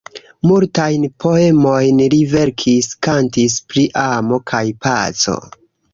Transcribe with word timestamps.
Multajn 0.51 1.03
poemojn 1.25 2.01
li 2.13 2.21
verkis, 2.33 2.89
kantis 3.09 3.61
pri 3.75 3.87
amo 4.07 4.41
kaj 4.53 4.63
paco. 4.87 5.41